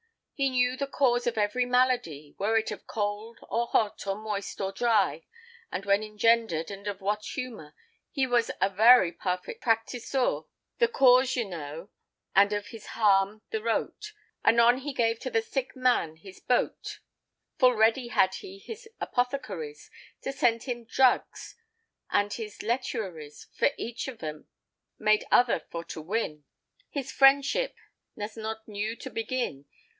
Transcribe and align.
He 0.33 0.49
knew 0.49 0.75
the 0.75 0.87
cause 0.87 1.27
of 1.27 1.37
every 1.37 1.67
maladie, 1.67 2.33
Were 2.39 2.57
it 2.57 2.71
of 2.71 2.87
cold, 2.87 3.37
or 3.43 3.67
hote, 3.67 4.07
or 4.07 4.15
moist, 4.15 4.59
or 4.59 4.71
drie, 4.71 5.27
And 5.71 5.85
when 5.85 6.01
engendred, 6.01 6.71
and 6.71 6.87
of 6.87 6.99
what 6.99 7.23
humour. 7.23 7.75
He 8.09 8.25
was 8.25 8.49
a 8.59 8.67
veray 8.71 9.11
parfite 9.15 9.61
practisour. 9.61 10.45
The 10.79 10.87
cause 10.87 11.35
yknowe, 11.35 11.89
and 12.35 12.53
of 12.53 12.69
his 12.69 12.87
harm 12.87 13.43
the 13.51 13.61
rote, 13.61 14.13
Anon 14.43 14.79
he 14.79 14.93
gave 14.95 15.19
to 15.19 15.29
the 15.29 15.43
sike 15.43 15.75
man 15.75 16.15
his 16.15 16.39
bote. 16.39 16.97
Ful 17.59 17.73
redy 17.75 18.07
hadde 18.09 18.33
he 18.39 18.57
his 18.57 18.89
apothecaries 18.99 19.91
To 20.23 20.31
send 20.33 20.63
him 20.63 20.85
dragges, 20.85 21.53
and 22.09 22.33
his 22.33 22.63
lettuaries, 22.63 23.45
For 23.53 23.69
eche 23.77 24.07
of 24.07 24.21
hem 24.21 24.47
made 24.97 25.23
other 25.29 25.59
for 25.69 25.83
to 25.83 26.01
winne: 26.01 26.43
His 26.89 27.11
frendship 27.11 27.75
n' 28.17 28.23
as 28.23 28.35
not 28.35 28.67
newe 28.67 28.95
to 28.95 29.11
beginne. 29.11 29.65